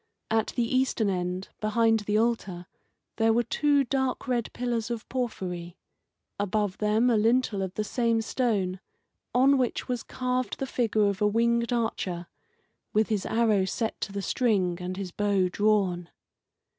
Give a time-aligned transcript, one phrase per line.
[0.31, 2.65] At the eastern end, behind the altar,
[3.17, 5.77] there were two dark red pillars of porphyry;
[6.39, 8.79] above them a lintel of the same stone,
[9.35, 12.25] on which was carved the figure of a winged archer,
[12.93, 16.09] with his arrow set to the string and his bow drawn.